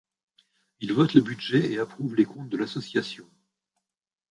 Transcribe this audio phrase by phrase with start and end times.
[0.79, 3.29] Il vote le budget et approuve les comptes de l’association.